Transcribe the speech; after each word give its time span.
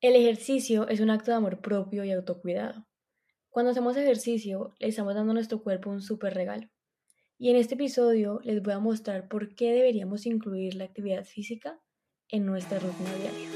El 0.00 0.14
ejercicio 0.14 0.86
es 0.86 1.00
un 1.00 1.10
acto 1.10 1.32
de 1.32 1.38
amor 1.38 1.60
propio 1.60 2.04
y 2.04 2.12
autocuidado. 2.12 2.86
Cuando 3.50 3.72
hacemos 3.72 3.96
ejercicio, 3.96 4.72
le 4.78 4.86
estamos 4.86 5.16
dando 5.16 5.32
a 5.32 5.34
nuestro 5.34 5.60
cuerpo 5.60 5.90
un 5.90 6.02
súper 6.02 6.34
regalo. 6.34 6.68
Y 7.36 7.50
en 7.50 7.56
este 7.56 7.74
episodio 7.74 8.38
les 8.44 8.62
voy 8.62 8.74
a 8.74 8.78
mostrar 8.78 9.26
por 9.26 9.56
qué 9.56 9.72
deberíamos 9.72 10.24
incluir 10.24 10.76
la 10.76 10.84
actividad 10.84 11.24
física 11.24 11.80
en 12.28 12.46
nuestra 12.46 12.78
rutina 12.78 13.12
diaria. 13.16 13.48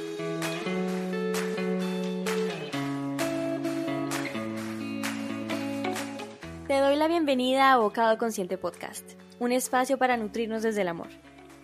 Te 6.66 6.80
doy 6.80 6.96
la 6.96 7.06
bienvenida 7.06 7.72
a 7.72 7.76
Bocado 7.76 8.18
Consciente 8.18 8.58
Podcast, 8.58 9.12
un 9.38 9.52
espacio 9.52 9.96
para 9.96 10.16
nutrirnos 10.16 10.64
desde 10.64 10.80
el 10.80 10.88
amor. 10.88 11.08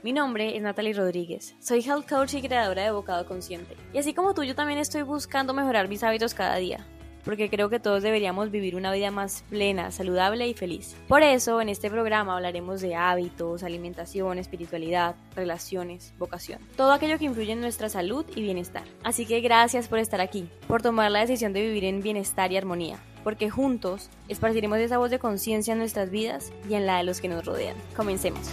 Mi 0.05 0.13
nombre 0.13 0.57
es 0.57 0.63
Natalie 0.63 0.93
Rodríguez, 0.93 1.57
soy 1.59 1.81
health 1.81 2.09
coach 2.09 2.35
y 2.35 2.41
creadora 2.41 2.85
de 2.85 2.93
Bocado 2.93 3.27
Consciente. 3.27 3.77
Y 3.93 3.99
así 3.99 4.15
como 4.15 4.33
tú, 4.33 4.45
yo 4.45 4.55
también 4.55 4.79
estoy 4.79 5.03
buscando 5.03 5.53
mejorar 5.53 5.89
mis 5.89 6.05
hábitos 6.05 6.35
cada 6.35 6.55
día, 6.55 6.87
porque 7.25 7.51
creo 7.51 7.69
que 7.69 7.81
todos 7.81 8.05
deberíamos 8.05 8.53
vivir 8.53 8.77
una 8.77 8.93
vida 8.93 9.11
más 9.11 9.43
plena, 9.51 9.91
saludable 9.91 10.47
y 10.47 10.55
feliz. 10.55 10.95
Por 11.09 11.25
eso, 11.25 11.61
en 11.61 11.69
este 11.69 11.91
programa 11.91 12.37
hablaremos 12.37 12.81
de 12.81 12.95
hábitos, 12.95 13.65
alimentación, 13.65 14.39
espiritualidad, 14.39 15.17
relaciones, 15.35 16.15
vocación, 16.17 16.61
todo 16.77 16.93
aquello 16.93 17.19
que 17.19 17.25
influye 17.25 17.51
en 17.51 17.61
nuestra 17.61 17.89
salud 17.89 18.25
y 18.37 18.43
bienestar. 18.43 18.85
Así 19.03 19.27
que 19.27 19.41
gracias 19.41 19.89
por 19.89 19.99
estar 19.99 20.21
aquí, 20.21 20.49
por 20.69 20.81
tomar 20.81 21.11
la 21.11 21.23
decisión 21.23 21.53
de 21.53 21.63
vivir 21.63 21.85
en 21.85 22.03
bienestar 22.03 22.53
y 22.53 22.57
armonía 22.57 23.01
porque 23.25 23.51
juntos 23.51 24.09
esparciremos 24.29 24.79
esa 24.79 24.97
voz 24.97 25.11
de 25.11 25.19
conciencia 25.19 25.73
en 25.73 25.81
nuestras 25.81 26.09
vidas 26.09 26.51
y 26.71 26.75
en 26.75 26.87
la 26.87 26.97
de 26.99 27.03
los 27.03 27.21
que 27.21 27.29
nos 27.29 27.45
rodean. 27.45 27.77
Comencemos. 27.95 28.49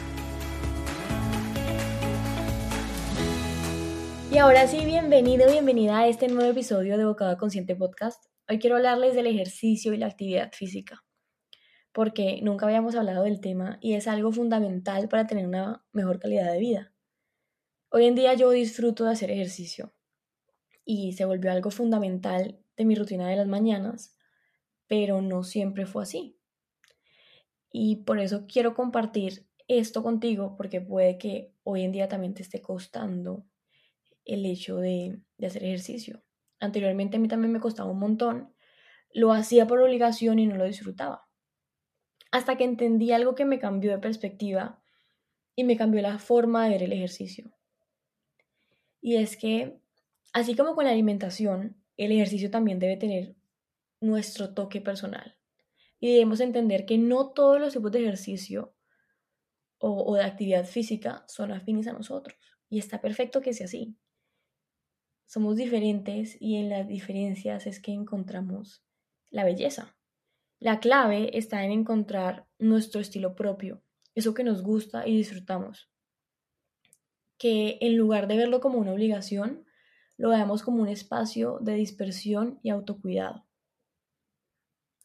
Y 4.35 4.37
ahora 4.37 4.67
sí, 4.67 4.83
bienvenido, 4.83 5.49
bienvenida 5.49 5.99
a 5.99 6.07
este 6.09 6.27
nuevo 6.27 6.51
episodio 6.51 6.97
de 6.97 7.05
Bocado 7.05 7.37
Consciente 7.37 7.73
Podcast. 7.73 8.21
Hoy 8.49 8.59
quiero 8.59 8.75
hablarles 8.75 9.15
del 9.15 9.27
ejercicio 9.27 9.93
y 9.93 9.97
la 9.97 10.07
actividad 10.07 10.51
física, 10.51 11.05
porque 11.93 12.41
nunca 12.41 12.65
habíamos 12.65 12.95
hablado 12.95 13.23
del 13.23 13.39
tema 13.39 13.77
y 13.79 13.93
es 13.93 14.09
algo 14.09 14.33
fundamental 14.33 15.07
para 15.07 15.25
tener 15.25 15.47
una 15.47 15.85
mejor 15.93 16.19
calidad 16.19 16.51
de 16.51 16.59
vida. 16.59 16.93
Hoy 17.87 18.07
en 18.07 18.15
día 18.15 18.33
yo 18.33 18.49
disfruto 18.49 19.05
de 19.05 19.11
hacer 19.11 19.31
ejercicio 19.31 19.93
y 20.83 21.13
se 21.13 21.23
volvió 21.23 21.49
algo 21.49 21.71
fundamental 21.71 22.59
de 22.75 22.83
mi 22.83 22.95
rutina 22.95 23.29
de 23.29 23.37
las 23.37 23.47
mañanas, 23.47 24.17
pero 24.85 25.21
no 25.21 25.45
siempre 25.45 25.85
fue 25.85 26.03
así. 26.03 26.37
Y 27.71 28.03
por 28.03 28.19
eso 28.19 28.47
quiero 28.51 28.73
compartir 28.73 29.47
esto 29.69 30.03
contigo, 30.03 30.57
porque 30.57 30.81
puede 30.81 31.17
que 31.17 31.53
hoy 31.63 31.83
en 31.83 31.93
día 31.93 32.09
también 32.09 32.33
te 32.33 32.41
esté 32.41 32.61
costando 32.61 33.45
el 34.25 34.45
hecho 34.45 34.77
de, 34.77 35.19
hacer 35.45 35.63
ejercicio. 35.63 36.23
Anteriormente 36.59 37.17
a 37.17 37.19
mí 37.19 37.27
también 37.27 37.51
me 37.51 37.59
costaba 37.59 37.91
un 37.91 37.99
montón, 37.99 38.53
lo 39.13 39.31
hacía 39.31 39.67
por 39.67 39.79
obligación 39.79 40.39
y 40.39 40.47
no 40.47 40.55
lo 40.55 40.65
disfrutaba. 40.65 41.27
Hasta 42.31 42.57
que 42.57 42.65
entendí 42.65 43.11
algo 43.11 43.35
que 43.35 43.45
me 43.45 43.59
cambió 43.59 43.91
de 43.91 43.99
perspectiva 43.99 44.81
y 45.55 45.63
me 45.63 45.77
cambió 45.77 46.01
la 46.01 46.19
forma 46.19 46.65
de 46.65 46.71
ver 46.71 46.83
el 46.83 46.93
ejercicio. 46.93 47.55
Y 48.99 49.15
es 49.15 49.37
que, 49.37 49.79
así 50.33 50.55
como 50.55 50.75
con 50.75 50.85
la 50.85 50.91
alimentación, 50.91 51.81
el 51.95 52.11
ejercicio 52.11 52.49
también 52.49 52.79
debe 52.79 52.97
tener 52.97 53.35
nuestro 54.01 54.53
toque 54.53 54.81
personal. 54.81 55.37
Y 55.99 56.11
debemos 56.11 56.39
entender 56.39 56.85
que 56.85 56.97
no 56.97 57.31
todos 57.31 57.59
los 57.59 57.73
tipos 57.73 57.91
de 57.91 57.99
ejercicio 57.99 58.75
o, 59.77 60.15
de 60.15 60.23
actividad 60.23 60.65
física 60.65 61.23
son 61.27 61.51
afines 61.51 61.87
a 61.87 61.93
nosotros. 61.93 62.37
Y 62.69 62.79
está 62.79 62.99
perfecto 63.01 63.41
que 63.41 63.53
sea 63.53 63.65
así. 63.65 63.95
Somos 65.25 65.55
diferentes 65.55 66.37
y 66.39 66.57
en 66.57 66.69
las 66.69 66.87
diferencias 66.87 67.67
es 67.67 67.79
que 67.79 67.91
encontramos 67.91 68.83
la 69.31 69.43
belleza. 69.43 69.95
La 70.59 70.79
clave 70.79 71.37
está 71.37 71.63
en 71.65 71.71
encontrar 71.71 72.47
nuestro 72.57 73.01
estilo 73.01 73.35
propio, 73.35 73.81
eso 74.13 74.33
que 74.33 74.43
nos 74.43 74.61
gusta 74.61 75.07
y 75.07 75.17
disfrutamos. 75.17 75.89
Que 77.37 77.77
en 77.81 77.97
lugar 77.97 78.27
de 78.27 78.37
verlo 78.37 78.61
como 78.61 78.79
una 78.79 78.93
obligación, 78.93 79.65
lo 80.17 80.29
veamos 80.29 80.63
como 80.63 80.81
un 80.81 80.87
espacio 80.87 81.59
de 81.59 81.73
dispersión 81.75 82.59
y 82.63 82.69
autocuidado. 82.69 83.45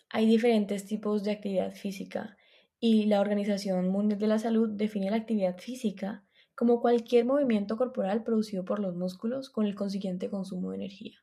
Hay 0.08 0.26
diferentes 0.26 0.86
tipos 0.86 1.24
de 1.24 1.32
actividad 1.32 1.72
física 1.72 2.36
y 2.78 3.06
la 3.06 3.20
Organización 3.20 3.88
Mundial 3.88 4.18
de 4.18 4.26
la 4.26 4.38
Salud 4.38 4.70
define 4.70 5.10
la 5.10 5.16
actividad 5.16 5.58
física 5.58 6.24
como 6.60 6.82
cualquier 6.82 7.24
movimiento 7.24 7.78
corporal 7.78 8.22
producido 8.22 8.66
por 8.66 8.80
los 8.80 8.94
músculos 8.94 9.48
con 9.48 9.64
el 9.64 9.74
consiguiente 9.74 10.28
consumo 10.28 10.68
de 10.68 10.76
energía. 10.76 11.18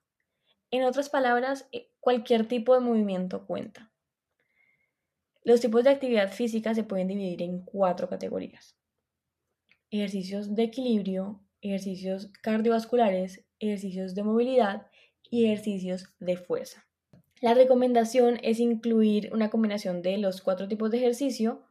En 0.72 0.84
otras 0.84 1.10
palabras, 1.10 1.68
eh, 1.72 1.92
cualquier 2.00 2.48
tipo 2.48 2.74
de 2.74 2.80
movimiento 2.80 3.46
cuenta. 3.46 3.92
Los 5.44 5.62
tipos 5.62 5.84
de 5.84 5.92
actividad 5.92 6.32
física 6.32 6.74
se 6.74 6.84
pueden 6.84 7.10
dividir 7.10 7.44
en 7.44 7.64
cuatro 7.64 8.10
categorías. 8.10 8.80
Ejercicios 9.92 10.56
de 10.56 10.64
equilibrio, 10.64 11.40
ejercicios 11.62 12.32
cardiovasculares, 12.42 13.46
ejercicios 13.60 14.16
de 14.16 14.24
movilidad 14.24 14.88
y 15.30 15.46
ejercicios 15.46 16.16
de 16.20 16.38
fuerza. 16.38 16.88
La 17.42 17.54
recomendación 17.54 18.40
es 18.42 18.60
incluir 18.60 19.30
una 19.32 19.52
combinación 19.52 20.02
de 20.02 20.18
los 20.18 20.42
cuatro 20.42 20.68
tipos 20.68 20.90
de 20.90 20.98
ejercicio, 20.98 21.62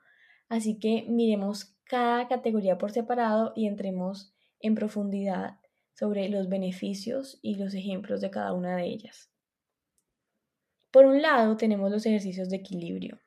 así 0.48 0.78
que 0.78 1.04
miremos 1.08 1.75
cada 1.88 2.26
categoría 2.28 2.78
por 2.78 2.90
separado 2.90 3.52
y 3.54 3.66
entremos 3.66 4.34
en 4.60 4.74
profundidad 4.74 5.58
sobre 5.94 6.28
los 6.28 6.48
beneficios 6.48 7.38
y 7.42 7.54
los 7.54 7.74
ejemplos 7.74 8.20
de 8.20 8.30
cada 8.30 8.52
una 8.52 8.76
de 8.76 8.86
ellas. 8.86 9.30
Por 10.90 11.06
un 11.06 11.22
lado 11.22 11.56
tenemos 11.56 11.90
los 11.90 12.04
ejercicios 12.06 12.48
de 12.48 12.56
equilibrio. 12.56 13.20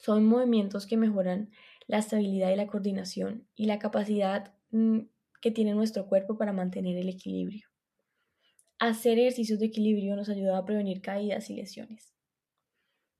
Son 0.00 0.26
movimientos 0.26 0.86
que 0.86 0.96
mejoran 0.96 1.50
la 1.86 1.98
estabilidad 1.98 2.50
y 2.50 2.56
la 2.56 2.66
coordinación 2.66 3.46
y 3.54 3.66
la 3.66 3.78
capacidad 3.78 4.54
mm, 4.70 5.00
que 5.40 5.50
tiene 5.50 5.72
nuestro 5.72 6.08
cuerpo 6.08 6.36
para 6.36 6.52
mantener 6.52 6.96
el 6.96 7.08
equilibrio. 7.08 7.68
Hacer 8.78 9.18
ejercicios 9.18 9.58
de 9.58 9.66
equilibrio 9.66 10.16
nos 10.16 10.28
ayuda 10.28 10.58
a 10.58 10.64
prevenir 10.64 11.00
caídas 11.00 11.50
y 11.50 11.54
lesiones 11.54 12.17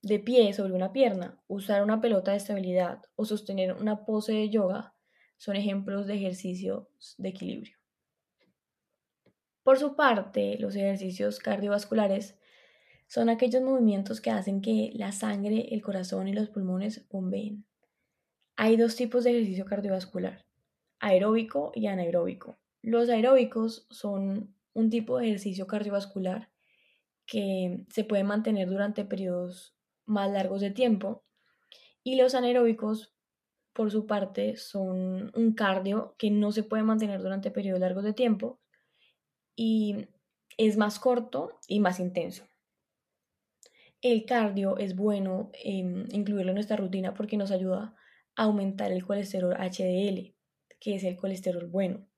de 0.03 0.19
pie 0.19 0.53
sobre 0.53 0.75
una 0.75 0.93
pierna, 0.93 1.41
usar 1.49 1.83
una 1.83 2.01
pelota 2.01 2.31
de 2.31 2.37
estabilidad 2.37 3.03
o 3.17 3.25
sostener 3.25 3.75
una 3.75 4.05
pose 4.05 4.33
de 4.33 4.51
yoga 4.51 4.95
son 5.37 5.57
ejemplos 5.57 6.07
de 6.07 6.15
ejercicios 6.15 7.15
de 7.19 7.29
equilibrio. 7.29 7.77
Por 9.63 9.79
su 9.79 9.97
parte, 9.97 10.57
los 10.59 10.75
ejercicios 10.77 11.39
cardiovasculares 11.39 12.39
son 13.07 13.29
aquellos 13.29 13.63
movimientos 13.63 14.21
que 14.21 14.31
hacen 14.31 14.61
que 14.61 14.93
la 14.95 15.13
sangre, 15.13 15.69
el 15.75 15.83
corazón 15.83 16.29
y 16.29 16.33
los 16.33 16.49
pulmones 16.51 17.09
bombeen. 17.09 17.65
Hay 18.57 18.77
dos 18.77 18.97
tipos 18.97 19.25
de 19.25 19.31
ejercicio 19.31 19.65
cardiovascular, 19.65 20.45
aeróbico 21.01 21.73
y 21.75 21.87
anaeróbico. 21.87 22.59
Los 22.83 23.09
aeróbicos 23.09 23.87
son 23.91 24.55
un 24.75 24.91
tipo 24.91 25.19
de 25.19 25.27
ejercicio 25.27 25.67
cardiovascular 25.67 26.51
que 27.27 27.85
se 27.91 28.05
puede 28.05 28.25
mantener 28.25 28.69
durante 28.69 29.05
periodos 29.05 29.78
más 30.09 30.31
largos 30.31 30.61
de 30.61 30.71
tiempo. 30.71 31.25
Y 32.03 32.17
los 32.17 32.35
anaeróbicos, 32.35 33.15
por 33.73 33.91
su 33.91 34.07
parte, 34.07 34.57
son 34.57 35.31
un 35.35 35.55
cardio 35.55 36.17
que 36.19 36.31
no 36.31 36.51
se 36.51 36.65
puede 36.65 36.83
mantener 36.83 37.23
durante 37.23 37.51
periodos 37.51 37.81
largos 37.81 38.05
de 38.05 38.15
tiempo 38.15 38.61
y 39.55 40.09
es 40.57 40.77
más 40.77 40.99
corto 40.99 41.59
y 41.69 41.81
más 41.81 42.01
intenso. 42.01 42.45
El 44.01 44.25
cardio 44.25 44.79
es 44.79 44.95
bueno 44.97 45.51
em, 45.53 46.07
incluirlo 46.13 46.53
en 46.53 46.57
nuestra 46.57 46.77
rutina 46.77 47.15
porque 47.15 47.37
nos 47.37 47.51
ayuda 47.51 47.95
a 48.37 48.45
aumentar 48.45 48.93
el 48.93 49.05
colesterol 49.05 49.55
HDL, 49.55 50.35
que 50.81 50.95
es 50.95 51.05
el 51.05 51.17
colesterol 51.17 51.67
bueno. 51.67 52.09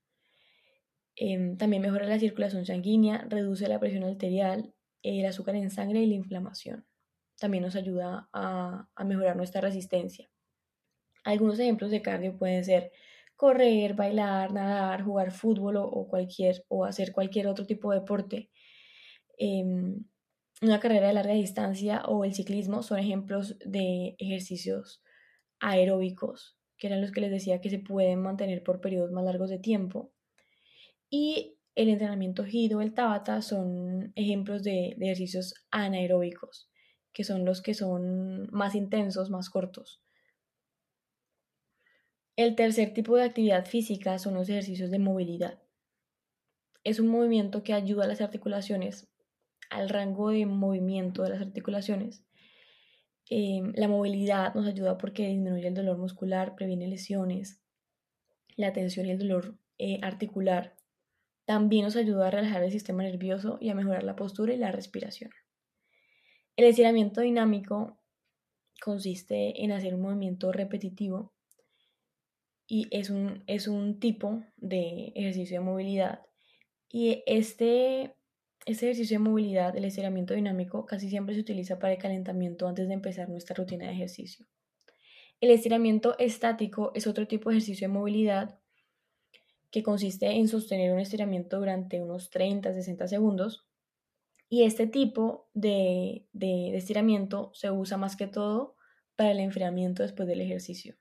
Em, 1.17 1.57
también 1.57 1.83
mejora 1.83 2.07
la 2.07 2.19
circulación 2.19 2.65
sanguínea, 2.67 3.27
reduce 3.29 3.69
la 3.69 3.81
presión 3.81 4.05
arterial, 4.05 4.75
el 5.03 5.25
azúcar 5.25 5.57
en 5.57 5.71
sangre 5.71 6.01
y 6.01 6.07
la 6.07 6.15
inflamación 6.15 6.87
también 7.41 7.65
nos 7.65 7.75
ayuda 7.75 8.29
a, 8.33 8.87
mejorar 9.05 9.35
nuestra 9.35 9.61
resistencia. 9.61 10.31
Algunos 11.25 11.59
ejemplos 11.59 11.91
de 11.91 12.03
cardio 12.03 12.37
pueden 12.37 12.65
ser 12.65 12.93
correr, 13.35 13.95
bailar, 13.95 14.53
nadar, 14.53 15.03
jugar 15.03 15.33
fútbol 15.33 15.77
o, 15.79 16.07
cualquier, 16.07 16.65
o 16.69 16.85
hacer 16.85 17.13
cualquier 17.13 17.49
otro 17.49 17.67
tipo 17.67 17.91
de 17.91 18.01
deporte. 18.01 18.51
Em, 19.39 20.05
una 20.63 20.79
carrera 20.79 21.09
de 21.09 21.15
larga 21.15 21.33
distancia 21.33 22.03
o 22.07 22.25
el 22.25 22.35
ciclismo 22.35 22.83
son 22.83 22.99
ejemplos 22.99 23.59
de 23.65 24.15
ejercicios 24.19 25.03
aeróbicos, 25.61 26.59
que 26.77 26.89
eran 26.89 27.01
los 27.01 27.11
que 27.11 27.23
les 27.23 27.31
decía 27.31 27.61
que 27.63 27.71
se 27.71 27.79
pueden 27.79 28.21
mantener 28.21 28.63
por 28.63 28.81
periodos 28.83 29.13
más 29.13 29.25
largos 29.25 29.49
de 29.49 29.59
tiempo. 29.59 30.13
Y 31.09 31.57
el 31.75 31.89
entrenamiento 31.89 32.45
HIIT 32.45 32.73
el 32.73 32.93
Tabata 32.93 33.41
son 33.41 34.13
ejemplos 34.15 34.63
de 34.63 34.97
ejercicios 35.01 35.55
anaeróbicos 35.71 36.71
que 37.13 37.25
son 37.25 37.45
los 37.45 37.63
que 37.63 37.75
son 37.75 38.49
más 38.53 38.75
intensos, 38.75 39.31
más 39.31 39.51
cortos. 39.51 40.03
El 42.37 42.55
tercer 42.55 42.95
tipo 42.95 43.17
de 43.17 43.25
actividad 43.25 43.67
física 43.67 44.19
son 44.19 44.35
los 44.35 44.49
ejercicios 44.49 44.91
de 44.91 44.99
movilidad. 44.99 45.61
es 46.83 46.99
un 46.99 47.09
movimiento 47.09 47.63
que 47.63 47.75
ayuda 47.75 48.05
a 48.05 48.09
las 48.09 48.23
articulaciones, 48.23 49.07
al 49.69 49.91
rango 49.91 50.31
de 50.31 50.47
movimiento 50.47 51.23
de 51.23 51.31
las 51.31 51.43
articulaciones. 51.43 52.25
Em, 53.29 53.73
la 53.77 53.87
movilidad 53.87 54.55
nos 54.55 54.67
ayuda 54.67 54.97
porque 54.97 55.29
disminuye 55.29 55.69
el 55.69 55.75
dolor 55.75 55.99
muscular, 55.99 56.55
previene 56.57 56.89
lesiones, 56.89 57.61
la 58.57 58.73
tensión 58.73 59.07
y 59.07 59.11
el 59.11 59.19
dolor 59.19 59.59
eh, 59.79 60.01
articular. 60.03 60.77
También 61.45 61.85
nos 61.85 61.97
ayuda 61.97 62.29
a 62.29 62.31
relajar 62.31 62.63
el 62.63 62.73
sistema 62.73 63.03
nervioso 63.03 63.59
y 63.61 63.69
a 63.69 63.75
mejorar 63.75 64.03
la 64.03 64.17
postura 64.17 64.55
y 64.55 64.57
la 64.57 64.73
respiración. 64.73 65.31
El 66.61 66.67
estiramiento 66.67 67.23
dinámico 67.23 67.97
consiste 68.83 69.65
en 69.65 69.73
hacer 69.73 69.95
un 69.95 70.03
movimiento 70.03 70.53
repetitivo 70.53 71.33
y 72.67 72.87
es 72.91 73.09
un, 73.09 73.45
es 73.47 73.67
un 73.67 73.99
tipo 73.99 74.43
de 74.59 75.11
ejercicio 75.15 75.59
de 75.59 75.65
movilidad. 75.65 76.21
Y 76.87 77.23
este, 77.25 78.15
este 78.67 78.91
ejercicio 78.91 79.15
de 79.15 79.25
movilidad, 79.25 79.75
el 79.75 79.87
estiramiento 79.87 80.35
dinámico, 80.35 80.85
casi 80.85 81.09
siempre 81.09 81.35
se 81.35 81.41
utiliza 81.41 81.79
para 81.79 81.95
el 81.95 81.99
calentamiento 81.99 82.69
antes 82.69 82.89
de 82.89 82.93
empezar 82.93 83.31
nuestra 83.31 83.57
rutina 83.57 83.87
de 83.87 83.95
ejercicio. 83.95 84.45
El 85.41 85.49
estiramiento 85.53 86.19
estático 86.19 86.93
es 86.95 87.07
otro 87.07 87.27
tipo 87.27 87.49
de 87.49 87.57
ejercicio 87.57 87.89
de 87.89 87.95
movilidad 87.95 88.59
que 89.71 89.83
consiste 89.83 90.27
en 90.27 90.47
sostener 90.47 90.93
un 90.93 91.01
estiramiento 91.01 91.59
durante 91.59 92.03
unos 92.03 92.31
30-60 92.31 93.07
segundos. 93.07 93.70
Y 94.53 94.65
este 94.65 94.89
tipo 94.89 95.49
de, 95.55 96.27
estiramiento 96.35 97.53
se 97.55 97.71
usa 97.71 97.97
más 97.97 98.17
que 98.17 98.27
todo 98.27 98.75
para 99.15 99.31
el 99.31 99.39
enfriamiento 99.39 100.03
después 100.03 100.29
del 100.29 100.41
ejercicio. 100.41 100.97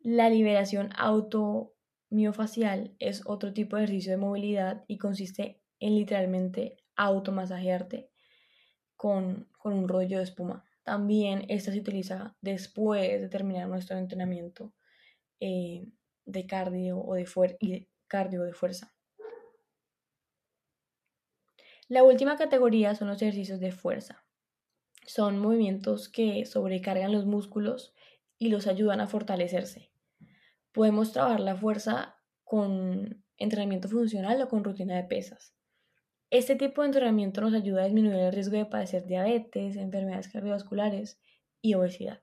La 0.00 0.28
liberación 0.28 0.90
automiofacial 0.98 2.94
es 2.98 3.22
otro 3.24 3.54
tipo 3.54 3.76
de 3.76 3.84
ejercicio 3.84 4.12
de 4.12 4.18
movilidad 4.18 4.84
y 4.86 4.98
consiste 4.98 5.62
en 5.78 5.94
literalmente 5.94 6.76
automasajearte 6.94 8.10
con, 8.96 9.48
con 9.58 9.72
un 9.72 9.88
rollo 9.88 10.18
de 10.18 10.24
espuma. 10.24 10.66
También 10.82 11.46
esta 11.48 11.72
se 11.72 11.80
utiliza 11.80 12.36
después 12.42 13.18
de 13.18 13.30
terminar 13.30 13.66
nuestro 13.66 13.96
entrenamiento 13.96 14.74
eh, 15.40 15.86
de 16.26 16.46
cardio 16.46 16.98
o 17.00 17.14
de, 17.14 17.88
cardio 18.06 18.42
de 18.42 18.52
fuerza. 18.52 18.94
La 21.90 22.04
última 22.04 22.38
categoría 22.38 22.94
son 22.94 23.08
los 23.08 23.20
ejercicios 23.20 23.60
de 23.60 23.72
fuerza. 23.72 24.24
Son 25.04 25.38
movimientos 25.38 26.08
que 26.08 26.46
sobrecargan 26.46 27.12
los 27.12 27.26
músculos 27.26 27.92
y 28.38 28.48
los 28.48 28.66
ayudan 28.66 29.02
a 29.02 29.08
fortalecerse 29.08 29.90
podemos 30.72 31.12
trabajar 31.12 31.40
la 31.40 31.56
fuerza 31.56 32.16
con 32.44 33.24
entrenamiento 33.36 33.88
funcional 33.88 34.40
o 34.42 34.48
con 34.48 34.64
rutina 34.64 34.96
de 34.96 35.04
pesas. 35.04 35.54
Este 36.30 36.54
tipo 36.54 36.82
de 36.82 36.88
entrenamiento 36.88 37.40
nos 37.40 37.54
ayuda 37.54 37.82
a 37.82 37.84
disminuir 37.86 38.16
el 38.16 38.32
riesgo 38.32 38.56
de 38.56 38.66
padecer 38.66 39.06
diabetes, 39.06 39.76
enfermedades 39.76 40.28
cardiovasculares 40.28 41.20
y 41.60 41.74
obesidad. 41.74 42.22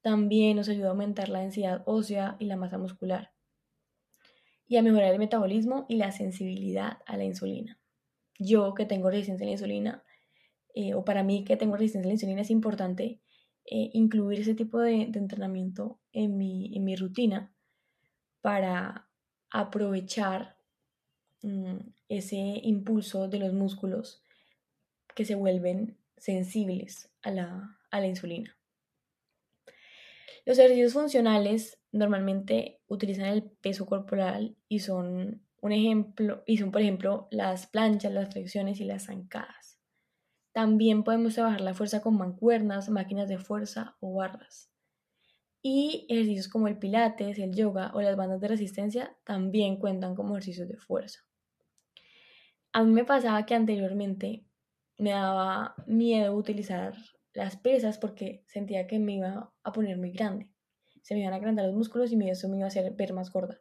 También 0.00 0.56
nos 0.56 0.68
ayuda 0.68 0.88
a 0.88 0.90
aumentar 0.90 1.28
la 1.28 1.40
densidad 1.40 1.82
ósea 1.86 2.36
y 2.38 2.46
la 2.46 2.56
masa 2.56 2.78
muscular 2.78 3.32
y 4.66 4.76
a 4.76 4.82
mejorar 4.82 5.12
el 5.12 5.18
metabolismo 5.18 5.86
y 5.88 5.96
la 5.96 6.12
sensibilidad 6.12 6.98
a 7.04 7.16
la 7.16 7.24
insulina. 7.24 7.79
Yo 8.40 8.72
que 8.72 8.86
tengo 8.86 9.10
resistencia 9.10 9.44
a 9.44 9.48
la 9.48 9.52
insulina, 9.52 10.02
eh, 10.74 10.94
o 10.94 11.04
para 11.04 11.22
mí 11.22 11.44
que 11.44 11.58
tengo 11.58 11.76
resistencia 11.76 12.08
a 12.08 12.10
la 12.10 12.14
insulina, 12.14 12.40
es 12.40 12.50
importante 12.50 13.20
eh, 13.66 13.90
incluir 13.92 14.40
ese 14.40 14.54
tipo 14.54 14.78
de, 14.80 15.02
entrenamiento 15.02 16.00
en 16.12 16.38
mi, 16.38 16.74
en 16.74 16.84
mi, 16.84 16.96
rutina 16.96 17.52
para 18.40 19.06
aprovechar 19.50 20.56
mm, 21.42 21.76
ese 22.08 22.60
impulso 22.62 23.28
de 23.28 23.40
los 23.40 23.52
músculos 23.52 24.24
que 25.14 25.26
se 25.26 25.34
vuelven 25.34 25.98
sensibles 26.16 27.12
a 27.20 27.30
la, 27.30 27.78
a 27.90 28.00
la 28.00 28.06
insulina. 28.06 28.56
Los 30.46 30.58
ejercicios 30.58 30.94
funcionales 30.94 31.78
normalmente 31.92 32.80
utilizan 32.88 33.26
el 33.26 33.42
peso 33.42 33.84
corporal 33.84 34.56
y 34.66 34.80
son 34.80 35.42
un 35.60 35.72
ejemplo, 35.72 36.42
y 36.46 36.56
son 36.56 36.70
por 36.70 36.80
ejemplo 36.80 37.28
las 37.30 37.66
planchas, 37.66 38.12
las 38.12 38.32
flexiones 38.32 38.80
y 38.80 38.84
las 38.84 39.06
zancadas. 39.06 39.78
También 40.52 41.04
podemos 41.04 41.34
trabajar 41.34 41.60
la 41.60 41.74
fuerza 41.74 42.00
con 42.00 42.16
mancuernas, 42.16 42.88
máquinas 42.88 43.28
de 43.28 43.38
fuerza 43.38 43.96
o 44.00 44.14
barras. 44.14 44.70
Y 45.62 46.06
ejercicios 46.08 46.48
como 46.48 46.68
el 46.68 46.78
pilates, 46.78 47.38
el 47.38 47.54
yoga 47.54 47.92
o 47.94 48.00
las 48.00 48.16
bandas 48.16 48.40
de 48.40 48.48
resistencia 48.48 49.16
también 49.24 49.76
cuentan 49.76 50.14
como 50.14 50.34
ejercicios 50.34 50.68
de 50.68 50.76
fuerza. 50.76 51.20
A 52.72 52.82
mí 52.82 52.92
me 52.92 53.04
pasaba 53.04 53.44
que 53.46 53.54
anteriormente 53.54 54.46
me 54.96 55.10
daba 55.10 55.74
miedo 55.86 56.34
utilizar 56.34 56.94
las 57.32 57.56
pesas 57.56 57.98
porque 57.98 58.42
sentía 58.46 58.86
que 58.86 58.98
me 58.98 59.14
iba 59.14 59.52
a 59.62 59.72
poner 59.72 59.98
muy 59.98 60.12
grande. 60.12 60.50
Se 61.02 61.14
me 61.14 61.20
iban 61.20 61.32
a 61.32 61.36
agrandar 61.36 61.66
los 61.66 61.74
músculos 61.74 62.12
y 62.12 62.28
eso 62.28 62.48
me 62.48 62.56
iba 62.56 62.66
a 62.66 62.68
hacer 62.68 62.92
ver 62.94 63.12
más 63.12 63.30
gorda. 63.30 63.60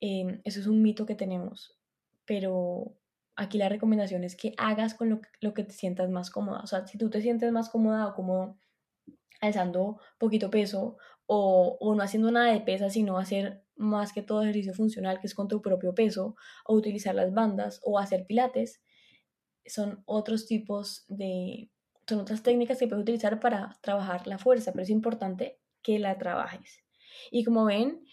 Em, 0.00 0.40
eso 0.44 0.60
es 0.60 0.66
un 0.66 0.82
mito 0.82 1.06
que 1.06 1.14
tenemos, 1.14 1.78
pero 2.24 2.96
aquí 3.36 3.58
la 3.58 3.68
recomendación 3.68 4.24
es 4.24 4.36
que 4.36 4.54
hagas 4.56 4.94
con 4.94 5.20
lo, 5.40 5.54
que 5.54 5.64
te 5.64 5.72
sientas 5.72 6.10
más 6.10 6.30
cómoda. 6.30 6.60
O 6.60 6.66
sea, 6.66 6.86
si 6.86 6.98
tú 6.98 7.10
te 7.10 7.22
sientes 7.22 7.52
más 7.52 7.68
cómoda 7.68 8.06
o 8.06 8.14
cómodo 8.14 8.58
alzando 9.40 10.00
poquito 10.18 10.50
peso 10.50 10.98
o, 11.26 11.76
o 11.80 11.94
no 11.94 12.02
haciendo 12.02 12.30
nada 12.30 12.52
de 12.52 12.60
pesa, 12.60 12.90
sino 12.90 13.18
hacer 13.18 13.64
más 13.76 14.12
que 14.12 14.22
todo 14.22 14.42
ejercicio 14.42 14.74
funcional, 14.74 15.20
que 15.20 15.28
es 15.28 15.34
con 15.34 15.48
tu 15.48 15.62
propio 15.62 15.94
peso, 15.94 16.36
o 16.64 16.74
utilizar 16.74 17.14
las 17.14 17.32
bandas 17.32 17.80
o 17.84 17.98
hacer 17.98 18.26
pilates, 18.26 18.82
son 19.66 20.02
otros 20.06 20.46
tipos 20.46 21.04
de, 21.08 21.70
son 22.08 22.20
otras 22.20 22.42
técnicas 22.42 22.78
que 22.78 22.88
puedes 22.88 23.02
utilizar 23.02 23.38
para 23.38 23.78
trabajar 23.82 24.26
la 24.26 24.38
fuerza, 24.38 24.72
pero 24.72 24.82
es 24.82 24.90
importante 24.90 25.60
que 25.82 25.98
la 25.98 26.18
trabajes. 26.18 26.84
Y 27.30 27.44
como 27.44 27.66
ven, 27.66 28.04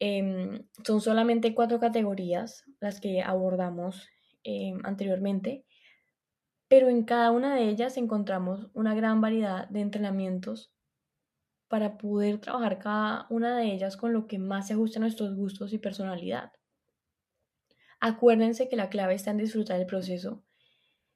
em, 0.00 0.66
son 0.84 1.00
solamente 1.00 1.54
cuatro 1.54 1.78
categorías 1.78 2.64
las 2.80 3.00
que 3.00 3.22
abordamos 3.22 4.08
Em, 4.42 4.78
anteriormente, 4.84 5.66
pero 6.68 6.88
en 6.88 7.04
cada 7.04 7.30
una 7.30 7.54
de 7.54 7.68
ellas 7.68 7.98
encontramos 7.98 8.70
una 8.72 8.94
gran 8.94 9.20
variedad 9.20 9.68
de 9.68 9.80
entrenamientos 9.80 10.72
para 11.68 11.98
poder 11.98 12.38
trabajar 12.38 12.78
cada 12.78 13.26
una 13.28 13.58
de 13.58 13.72
ellas 13.72 13.98
con 13.98 14.14
lo 14.14 14.26
que 14.26 14.38
más 14.38 14.68
se 14.68 14.74
ajusta 14.74 14.98
a 14.98 15.02
nuestros 15.02 15.36
gustos 15.36 15.74
y 15.74 15.78
personalidad. 15.78 16.52
Acuérdense 18.00 18.68
que 18.70 18.76
la 18.76 18.88
clave 18.88 19.14
está 19.14 19.30
en 19.30 19.38
disfrutar 19.38 19.78
el 19.78 19.86
proceso. 19.86 20.42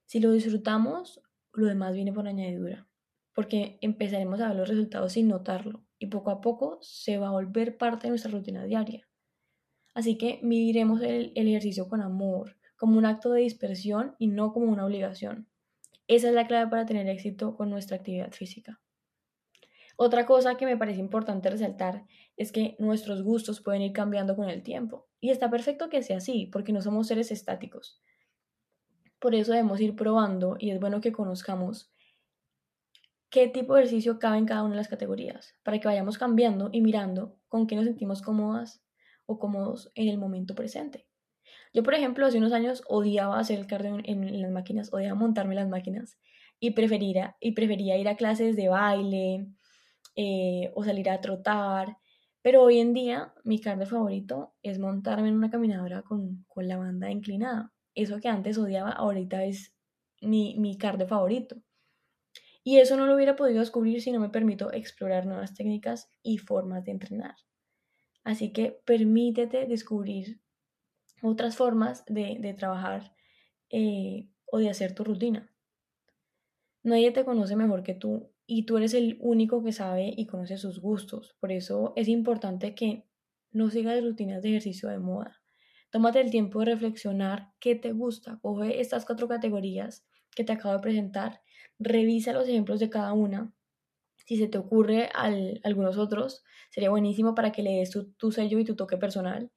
Si 0.04 0.20
lo 0.20 0.30
disfrutamos, 0.32 1.22
lo 1.54 1.66
demás 1.66 1.94
viene 1.94 2.12
por 2.12 2.28
añadidura, 2.28 2.86
porque 3.32 3.78
empezaremos 3.80 4.40
a 4.42 4.48
ver 4.48 4.56
los 4.58 4.68
resultados 4.68 5.12
sin 5.12 5.28
notarlo 5.28 5.83
y 6.04 6.06
poco 6.06 6.30
a 6.30 6.40
poco 6.40 6.78
se 6.80 7.18
va 7.18 7.28
a 7.28 7.32
volver 7.32 7.76
parte 7.76 8.04
de 8.04 8.10
nuestra 8.10 8.30
rutina 8.30 8.64
diaria. 8.64 9.08
Así 9.94 10.18
que 10.18 10.40
midiremos 10.42 11.00
el, 11.02 11.32
el 11.34 11.48
ejercicio 11.48 11.88
con 11.88 12.02
amor, 12.02 12.56
como 12.76 12.98
un 12.98 13.06
acto 13.06 13.32
de 13.32 13.42
dispersión 13.42 14.14
y 14.18 14.26
no 14.26 14.52
como 14.52 14.66
una 14.66 14.84
obligación. 14.84 15.48
Esa 16.06 16.28
es 16.28 16.34
la 16.34 16.46
clave 16.46 16.70
para 16.70 16.84
tener 16.84 17.08
éxito 17.08 17.56
con 17.56 17.70
nuestra 17.70 17.96
actividad 17.96 18.32
física. 18.32 18.80
Otra 19.96 20.26
cosa 20.26 20.56
que 20.56 20.66
me 20.66 20.76
parece 20.76 21.00
importante 21.00 21.48
resaltar 21.48 22.04
es 22.36 22.50
que 22.52 22.76
nuestros 22.78 23.22
gustos 23.22 23.60
pueden 23.60 23.82
ir 23.82 23.92
cambiando 23.92 24.34
con 24.36 24.50
el 24.50 24.62
tiempo. 24.62 25.06
Y 25.20 25.30
está 25.30 25.48
perfecto 25.50 25.88
que 25.88 26.02
sea 26.02 26.18
así, 26.18 26.46
porque 26.52 26.72
no 26.72 26.82
somos 26.82 27.06
seres 27.06 27.30
estáticos. 27.30 28.02
Por 29.20 29.34
eso 29.34 29.52
debemos 29.52 29.80
ir 29.80 29.94
probando 29.96 30.56
y 30.58 30.70
es 30.70 30.80
bueno 30.80 31.00
que 31.00 31.12
conozcamos 31.12 31.93
qué 33.34 33.48
tipo 33.48 33.74
de 33.74 33.80
ejercicio 33.80 34.20
cabe 34.20 34.38
en 34.38 34.46
cada 34.46 34.62
una 34.62 34.74
de 34.74 34.76
las 34.76 34.86
categorías, 34.86 35.56
para 35.64 35.80
que 35.80 35.88
vayamos 35.88 36.18
cambiando 36.18 36.70
y 36.70 36.80
mirando 36.80 37.36
con 37.48 37.66
qué 37.66 37.74
nos 37.74 37.84
sentimos 37.84 38.22
cómodas 38.22 38.84
o 39.26 39.40
cómodos 39.40 39.90
en 39.96 40.06
el 40.06 40.18
momento 40.18 40.54
presente. 40.54 41.08
Yo, 41.72 41.82
por 41.82 41.94
ejemplo, 41.94 42.24
hace 42.26 42.38
unos 42.38 42.52
años 42.52 42.84
odiaba 42.86 43.40
hacer 43.40 43.58
el 43.58 43.66
cardio 43.66 43.98
en, 44.04 44.40
las 44.40 44.52
máquinas, 44.52 44.92
odiaba 44.92 45.16
montarme 45.16 45.56
las 45.56 45.68
máquinas 45.68 46.16
y 46.60 46.70
prefería, 46.70 47.36
y 47.40 47.54
prefería 47.54 47.98
ir 47.98 48.06
a 48.06 48.14
clases 48.14 48.54
de 48.54 48.68
baile 48.68 49.48
eh, 50.14 50.70
o 50.76 50.84
salir 50.84 51.10
a 51.10 51.20
trotar. 51.20 51.96
Pero 52.40 52.62
hoy 52.62 52.78
en 52.78 52.94
día 52.94 53.34
mi 53.42 53.60
cardio 53.60 53.86
favorito 53.86 54.54
es 54.62 54.78
montarme 54.78 55.30
en 55.30 55.34
una 55.34 55.50
caminadora 55.50 56.02
con, 56.02 56.44
con 56.46 56.68
la 56.68 56.76
banda 56.76 57.10
inclinada. 57.10 57.72
Eso 57.96 58.20
que 58.20 58.28
antes 58.28 58.58
odiaba, 58.58 58.92
ahorita 58.92 59.42
es 59.42 59.74
mi, 60.20 60.54
mi 60.56 60.78
cardio 60.78 61.08
favorito. 61.08 61.56
Y 62.64 62.78
eso 62.78 62.96
no 62.96 63.06
lo 63.06 63.14
hubiera 63.14 63.36
podido 63.36 63.60
descubrir 63.60 64.00
si 64.00 64.10
no 64.10 64.18
me 64.18 64.30
permito 64.30 64.72
explorar 64.72 65.26
nuevas 65.26 65.54
técnicas 65.54 66.10
y 66.22 66.38
formas 66.38 66.82
de 66.84 66.92
entrenar. 66.92 67.36
Así 68.24 68.52
que 68.54 68.80
permítete 68.86 69.66
descubrir 69.66 70.40
otras 71.22 71.56
formas 71.56 72.04
de, 72.06 72.54
trabajar 72.58 73.14
eh, 73.68 74.30
o 74.46 74.58
de 74.58 74.70
hacer 74.70 74.94
tu 74.94 75.04
rutina. 75.04 75.54
Nadie 76.82 77.12
te 77.12 77.24
conoce 77.24 77.54
mejor 77.54 77.82
que 77.82 77.94
tú 77.94 78.30
y 78.46 78.64
tú 78.64 78.78
eres 78.78 78.94
el 78.94 79.18
único 79.20 79.62
que 79.62 79.72
sabe 79.72 80.12
y 80.16 80.26
conoce 80.26 80.56
sus 80.56 80.80
gustos. 80.80 81.36
Por 81.40 81.52
eso 81.52 81.92
es 81.96 82.08
importante 82.08 82.74
que 82.74 83.06
no 83.52 83.70
sigas 83.70 84.02
rutinas 84.02 84.42
de 84.42 84.50
ejercicio 84.50 84.88
de 84.88 84.98
moda. 84.98 85.42
Tómate 85.90 86.20
el 86.20 86.30
tiempo 86.30 86.60
de 86.60 86.66
reflexionar 86.66 87.52
qué 87.60 87.74
te 87.74 87.92
gusta. 87.92 88.38
Coge 88.42 88.80
estas 88.80 89.04
cuatro 89.04 89.28
categorías 89.28 90.06
que 90.34 90.44
te 90.44 90.52
acabo 90.52 90.74
de 90.74 90.80
presentar, 90.80 91.42
revisa 91.78 92.32
los 92.32 92.48
ejemplos 92.48 92.80
de 92.80 92.90
cada 92.90 93.12
una. 93.12 93.54
Si 94.26 94.36
se 94.36 94.48
te 94.48 94.58
ocurre 94.58 95.10
al, 95.14 95.60
algunos 95.64 95.98
otros, 95.98 96.44
sería 96.70 96.90
buenísimo 96.90 97.34
para 97.34 97.52
que 97.52 97.62
le 97.62 97.72
des 97.78 97.90
tu, 97.90 98.12
tu 98.14 98.32
sello 98.32 98.58
y 98.58 98.64
tu 98.64 98.76
toque 98.76 98.96
personal 98.96 99.50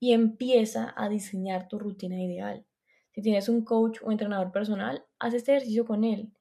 y 0.00 0.12
empieza 0.12 0.94
a 0.96 1.08
diseñar 1.08 1.68
tu 1.68 1.78
rutina 1.78 2.20
ideal. 2.22 2.66
Si 3.12 3.22
tienes 3.22 3.48
un 3.48 3.64
coach 3.64 3.98
o 4.02 4.12
entrenador 4.12 4.52
personal, 4.52 5.04
haz 5.18 5.34
este 5.34 5.52
ejercicio 5.52 5.84
con 5.86 6.04
él. 6.04 6.32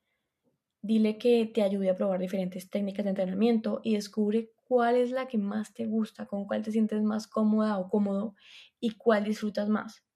Dile 0.82 1.18
que 1.18 1.46
te 1.46 1.64
ayude 1.64 1.90
a 1.90 1.96
probar 1.96 2.20
diferentes 2.20 2.70
técnicas 2.70 3.04
de 3.04 3.10
entrenamiento 3.10 3.82
y 3.84 3.96
descubre 3.96 4.52
cuál 4.68 4.96
es 4.96 5.12
la 5.12 5.28
que 5.28 5.38
más 5.38 5.74
te 5.74 5.86
gusta, 5.86 6.26
con 6.28 6.46
cuál 6.46 6.64
te 6.64 6.72
sientes 6.72 7.02
más 7.04 7.28
cómoda 7.28 7.78
o 7.80 7.90
cómodo 7.90 8.36
y 8.80 8.92
cuál 8.92 9.24
disfrutas 9.24 9.70
más. 9.70 10.07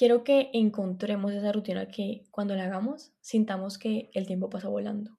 Quiero 0.00 0.24
que 0.24 0.48
encontremos 0.54 1.30
esa 1.34 1.52
rutina 1.52 1.88
que 1.88 2.24
cuando 2.30 2.54
la 2.54 2.64
hagamos 2.64 3.12
sintamos 3.20 3.76
que 3.76 4.08
el 4.14 4.26
tiempo 4.26 4.48
pasa 4.48 4.66
volando. 4.66 5.18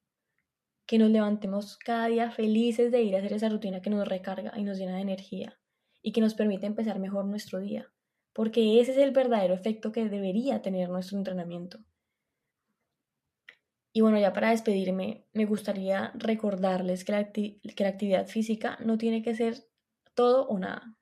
Que 0.87 0.97
nos 0.97 1.11
levantemos 1.11 1.77
cada 1.77 2.07
día 2.07 2.31
felices 2.31 2.91
de 2.91 3.03
ir 3.03 3.15
a 3.15 3.19
hacer 3.19 3.33
esa 3.33 3.49
rutina 3.49 3.83
que 3.83 3.91
nos 3.91 4.07
recarga 4.07 4.53
y 4.57 4.63
nos 4.63 4.79
llena 4.79 4.95
de 4.95 5.03
energía 5.03 5.59
y 6.01 6.13
que 6.13 6.21
nos 6.21 6.33
permite 6.33 6.65
empezar 6.65 6.97
mejor 6.97 7.25
nuestro 7.25 7.59
día. 7.59 7.93
Porque 8.33 8.81
ese 8.81 8.93
es 8.93 8.97
el 8.97 9.11
verdadero 9.11 9.53
efecto 9.53 9.91
que 9.91 10.09
debería 10.09 10.63
tener 10.63 10.89
nuestro 10.89 11.15
entrenamiento. 11.19 11.77
Y 13.93 14.01
bueno, 14.01 14.17
ya 14.17 14.33
para 14.33 14.49
despedirme, 14.49 15.27
me 15.31 15.45
gustaría 15.45 16.11
recordarles 16.15 17.05
que 17.05 17.11
la, 17.11 17.31
que 17.31 17.59
la 17.83 17.89
actividad 17.89 18.25
física 18.25 18.79
no 18.83 18.97
tiene 18.97 19.21
que 19.21 19.35
ser 19.35 19.63
todo 20.15 20.47
o 20.47 20.57
nada 20.57 20.97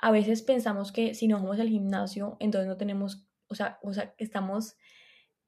a 0.00 0.10
veces 0.10 0.42
pensamos 0.42 0.92
que 0.92 1.14
si 1.14 1.28
no 1.28 1.36
vamos 1.36 1.60
al 1.60 1.68
gimnasio, 1.68 2.36
entonces 2.40 2.68
no 2.68 2.76
tenemos, 2.76 3.26
o 3.48 3.54
sea, 3.54 3.78
o 3.82 3.92
sea, 3.92 4.14
estamos 4.18 4.76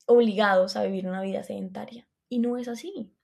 obligados 0.07 0.77
a 0.77 0.85
vivir 0.85 1.07
una 1.07 1.23
vida 1.23 1.43
sedentaria. 1.43 2.07
Y 2.29 2.39
no 2.39 2.59
es 2.59 2.69
así. 2.69 3.15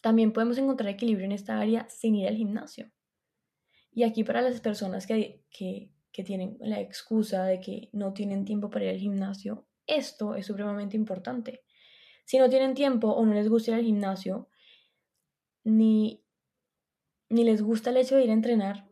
También 0.00 0.32
podemos 0.32 0.56
encontrar 0.58 0.88
equilibrio 0.88 1.26
en 1.26 1.32
esta 1.32 1.58
área 1.58 1.88
sin 1.88 2.14
ir 2.14 2.28
al 2.28 2.36
gimnasio. 2.36 2.90
Y 3.92 4.04
aquí 4.04 4.22
para 4.22 4.40
las 4.40 4.60
personas 4.60 5.06
que, 5.06 5.44
que, 5.50 5.90
que 6.12 6.22
tienen 6.22 6.56
la 6.60 6.80
excusa 6.80 7.44
de 7.44 7.60
que 7.60 7.90
no 7.92 8.12
tienen 8.12 8.44
tiempo 8.44 8.70
para 8.70 8.84
ir 8.84 8.90
al 8.92 8.98
gimnasio, 8.98 9.66
esto 9.86 10.36
es 10.36 10.46
supremamente 10.46 10.96
importante. 10.96 11.64
Si 12.24 12.38
no 12.38 12.48
tienen 12.48 12.74
tiempo 12.74 13.08
o 13.08 13.26
no 13.26 13.34
les 13.34 13.48
gusta 13.48 13.72
ir 13.72 13.78
al 13.78 13.84
gimnasio, 13.84 14.48
ni, 15.64 16.24
ni 17.28 17.42
les 17.42 17.62
gusta 17.62 17.90
el 17.90 17.96
hecho 17.96 18.16
de 18.16 18.24
ir 18.24 18.30
a 18.30 18.34
entrenar, 18.34 18.89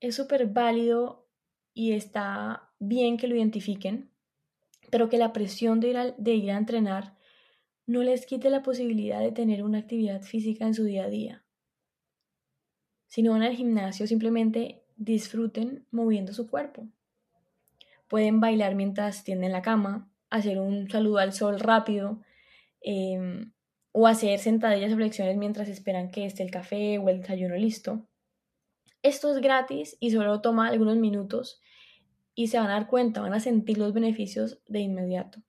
es 0.00 0.14
súper 0.16 0.46
válido 0.46 1.28
y 1.74 1.92
está 1.92 2.70
bien 2.78 3.16
que 3.16 3.28
lo 3.28 3.36
identifiquen, 3.36 4.10
pero 4.90 5.08
que 5.08 5.18
la 5.18 5.32
presión 5.32 5.80
de 5.80 5.88
ir, 6.34 6.50
a, 6.50 6.56
entrenar 6.56 7.16
no 7.86 8.02
les 8.02 8.26
quite 8.26 8.50
la 8.50 8.62
posibilidad 8.62 9.20
de 9.20 9.32
tener 9.32 9.62
una 9.62 9.78
actividad 9.78 10.22
física 10.22 10.66
en 10.66 10.74
su 10.74 10.84
día 10.84 11.04
a 11.04 11.08
día. 11.08 11.44
Si 13.06 13.22
no 13.22 13.32
van 13.32 13.42
al 13.42 13.54
gimnasio, 13.54 14.06
simplemente 14.06 14.82
disfruten 14.96 15.86
moviendo 15.90 16.32
su 16.32 16.48
cuerpo. 16.48 16.86
Pueden 18.08 18.40
bailar 18.40 18.74
mientras 18.74 19.24
tienden 19.24 19.52
la 19.52 19.62
cama, 19.62 20.10
hacer 20.30 20.58
un 20.58 20.90
saludo 20.90 21.18
al 21.18 21.32
sol 21.32 21.60
rápido, 21.60 22.22
em, 22.80 23.52
o 23.92 24.06
hacer 24.06 24.38
sentadillas 24.38 24.92
o 24.92 24.96
flexiones 24.96 25.36
mientras 25.36 25.68
esperan 25.68 26.10
que 26.10 26.26
esté 26.26 26.42
el 26.42 26.50
café 26.50 26.98
o 26.98 27.08
el 27.08 27.20
desayuno 27.20 27.56
listo. 27.56 28.07
Esto 29.02 29.32
es 29.32 29.40
gratis 29.40 29.96
y 30.00 30.10
solo 30.10 30.40
toma 30.40 30.68
algunos 30.68 30.96
minutos 30.96 31.60
y 32.34 32.48
se 32.48 32.58
van 32.58 32.70
a 32.70 32.74
dar 32.74 32.88
cuenta, 32.88 33.20
van 33.20 33.34
a 33.34 33.40
sentir 33.40 33.78
los 33.78 33.92
beneficios 33.92 34.60
de 34.66 34.80
inmediato. 34.80 35.40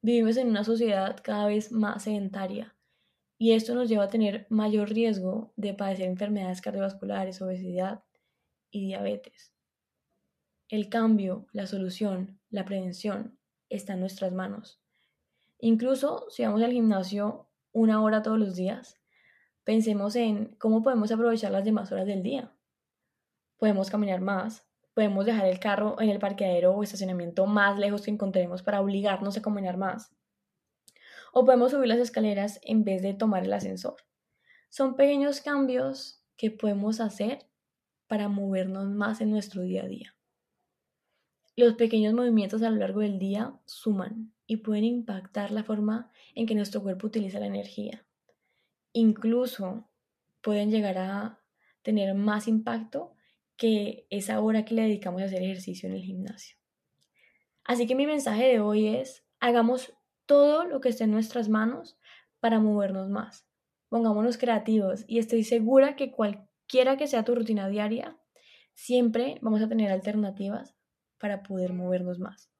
Vivimos 0.00 0.36
en 0.36 0.48
una 0.48 0.64
sociedad 0.64 1.18
cada 1.22 1.46
vez 1.46 1.72
más 1.72 2.04
sedentaria 2.04 2.74
y 3.38 3.52
esto 3.52 3.74
nos 3.74 3.88
lleva 3.88 4.04
a 4.04 4.08
tener 4.08 4.46
mayor 4.48 4.90
riesgo 4.90 5.52
de 5.56 5.74
padecer 5.74 6.06
enfermedades 6.06 6.60
cardiovasculares, 6.60 7.42
obesidad 7.42 8.02
y 8.70 8.86
diabetes. 8.86 9.52
El 10.68 10.88
cambio, 10.88 11.46
la 11.52 11.66
solución, 11.66 12.40
la 12.50 12.64
prevención 12.64 13.38
está 13.68 13.94
en 13.94 14.00
nuestras 14.00 14.32
manos. 14.32 14.80
Incluso 15.58 16.26
si 16.30 16.44
vamos 16.44 16.62
al 16.62 16.72
gimnasio 16.72 17.48
una 17.72 18.02
hora 18.02 18.22
todos 18.22 18.38
los 18.38 18.56
días, 18.56 19.00
pensemos 19.64 20.14
en 20.16 20.54
cómo 20.58 20.82
podemos 20.82 21.10
aprovechar 21.10 21.50
las 21.50 21.64
demás 21.64 21.90
horas 21.90 22.06
del 22.06 22.22
día 22.22 22.54
podemos 23.64 23.88
caminar 23.88 24.20
más, 24.20 24.66
podemos 24.92 25.24
dejar 25.24 25.46
el 25.46 25.58
carro 25.58 26.00
en 26.00 26.10
el 26.10 26.18
parqueadero 26.18 26.74
o 26.74 26.82
estacionamiento 26.82 27.46
más 27.46 27.78
lejos 27.78 28.02
que 28.02 28.10
encontremos 28.10 28.62
para 28.62 28.80
obligarnos 28.80 29.36
a 29.36 29.40
caminar 29.40 29.78
más. 29.78 30.14
O 31.32 31.44
podemos 31.46 31.72
subir 31.72 31.88
las 31.88 31.98
escaleras 31.98 32.60
en 32.62 32.84
vez 32.84 33.00
de 33.00 33.14
tomar 33.14 33.44
el 33.44 33.52
ascensor. 33.54 33.96
Son 34.68 34.96
pequeños 34.96 35.40
cambios 35.40 36.22
que 36.36 36.50
podemos 36.50 37.00
hacer 37.00 37.46
para 38.06 38.28
movernos 38.28 38.86
más 38.90 39.22
en 39.22 39.30
nuestro 39.30 39.62
día 39.62 39.84
a 39.84 39.88
día. 39.88 40.14
Los 41.56 41.74
pequeños 41.74 42.12
movimientos 42.12 42.62
a 42.62 42.68
lo 42.70 42.76
largo 42.76 43.00
del 43.00 43.18
día 43.18 43.58
suman 43.64 44.34
y 44.46 44.58
pueden 44.58 44.84
impactar 44.84 45.52
la 45.52 45.64
forma 45.64 46.10
en 46.34 46.46
que 46.46 46.54
nuestro 46.54 46.82
cuerpo 46.82 47.06
utiliza 47.06 47.40
la 47.40 47.46
energía. 47.46 48.04
Incluso 48.94 49.90
pueden 50.40 50.70
llegar 50.70 50.98
a 50.98 51.40
tener 51.82 52.14
más 52.14 52.48
impacto 52.48 53.16
que 53.56 54.06
esa 54.08 54.40
hora 54.40 54.64
que 54.64 54.74
le 54.74 54.82
dedicamos 54.82 55.20
a 55.20 55.24
hacer 55.26 55.42
ejercicio 55.42 55.88
en 55.88 55.96
el 55.96 56.02
gimnasio. 56.02 56.56
Así 57.64 57.86
que 57.86 57.96
mi 57.96 58.06
mensaje 58.06 58.44
de 58.44 58.60
hoy 58.60 58.86
es, 58.86 59.24
hagamos 59.40 59.92
todo 60.26 60.64
lo 60.64 60.80
que 60.80 60.90
esté 60.90 61.04
en 61.04 61.10
nuestras 61.10 61.48
manos 61.48 61.98
para 62.38 62.60
movernos 62.60 63.10
más. 63.10 63.46
Pongámonos 63.88 64.38
creativos 64.38 65.04
y 65.08 65.18
estoy 65.18 65.42
segura 65.42 65.96
que 65.96 66.12
cualquiera 66.12 66.96
que 66.96 67.08
sea 67.08 67.24
tu 67.24 67.34
rutina 67.34 67.68
diaria, 67.68 68.16
siempre 68.74 69.38
vamos 69.42 69.60
a 69.60 69.68
tener 69.68 69.90
alternativas 69.90 70.76
para 71.18 71.42
poder 71.42 71.72
movernos 71.72 72.20
más. 72.20 72.53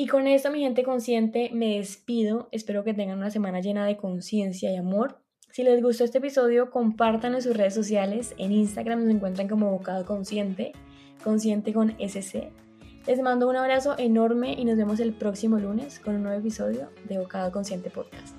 Y 0.00 0.06
con 0.06 0.28
esto, 0.28 0.52
mi 0.52 0.60
gente 0.60 0.84
consciente, 0.84 1.50
me 1.52 1.76
despido. 1.76 2.48
Espero 2.52 2.84
que 2.84 2.94
tengan 2.94 3.18
una 3.18 3.32
semana 3.32 3.58
llena 3.58 3.84
de 3.84 3.96
conciencia 3.96 4.70
y 4.70 4.76
amor. 4.76 5.18
Si 5.50 5.64
les 5.64 5.82
gustó 5.82 6.04
este 6.04 6.18
episodio, 6.18 6.70
compartan 6.70 7.34
en 7.34 7.42
sus 7.42 7.56
redes 7.56 7.74
sociales. 7.74 8.32
En 8.38 8.52
Instagram 8.52 9.02
nos 9.02 9.12
encuentran 9.12 9.48
como 9.48 9.72
Bocado 9.72 10.06
Consciente, 10.06 10.70
consciente 11.24 11.72
con 11.72 11.96
SC. 11.98 12.52
Les 13.08 13.20
mando 13.20 13.48
un 13.48 13.56
abrazo 13.56 13.96
enorme 13.98 14.52
y 14.52 14.64
nos 14.66 14.76
vemos 14.76 15.00
el 15.00 15.14
próximo 15.14 15.58
lunes 15.58 15.98
con 15.98 16.14
un 16.14 16.22
nuevo 16.22 16.38
episodio 16.38 16.90
de 17.08 17.18
Bocado 17.18 17.50
Consciente 17.50 17.90
Podcast. 17.90 18.37